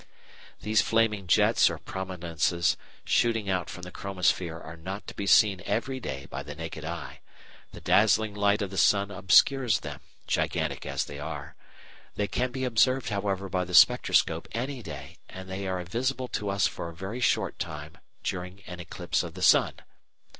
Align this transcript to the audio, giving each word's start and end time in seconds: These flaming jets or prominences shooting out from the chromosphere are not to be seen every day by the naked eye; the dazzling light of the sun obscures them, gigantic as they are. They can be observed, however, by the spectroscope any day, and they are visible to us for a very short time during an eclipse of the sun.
These 0.61 0.81
flaming 0.81 1.27
jets 1.27 1.69
or 1.69 1.77
prominences 1.77 2.75
shooting 3.05 3.47
out 3.51 3.69
from 3.69 3.83
the 3.83 3.91
chromosphere 3.91 4.57
are 4.59 4.75
not 4.75 5.05
to 5.05 5.13
be 5.13 5.27
seen 5.27 5.61
every 5.63 5.99
day 5.99 6.25
by 6.25 6.41
the 6.41 6.55
naked 6.55 6.83
eye; 6.83 7.19
the 7.71 7.81
dazzling 7.81 8.33
light 8.33 8.63
of 8.63 8.71
the 8.71 8.79
sun 8.79 9.11
obscures 9.11 9.81
them, 9.81 9.99
gigantic 10.25 10.87
as 10.87 11.05
they 11.05 11.19
are. 11.19 11.55
They 12.15 12.25
can 12.27 12.51
be 12.51 12.63
observed, 12.63 13.09
however, 13.09 13.47
by 13.47 13.63
the 13.63 13.75
spectroscope 13.75 14.47
any 14.53 14.81
day, 14.81 15.17
and 15.29 15.47
they 15.47 15.67
are 15.67 15.83
visible 15.83 16.27
to 16.29 16.49
us 16.49 16.65
for 16.65 16.89
a 16.89 16.95
very 16.95 17.19
short 17.19 17.59
time 17.59 17.99
during 18.23 18.63
an 18.65 18.79
eclipse 18.79 19.21
of 19.21 19.35
the 19.35 19.43
sun. 19.43 19.73